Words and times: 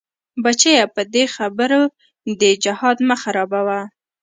بچيه 0.43 0.83
په 0.95 1.01
دې 1.13 1.25
خبرو 1.35 1.83
دې 2.39 2.51
جهاد 2.63 2.97
مه 3.07 3.15
خرابوه. 3.21 3.79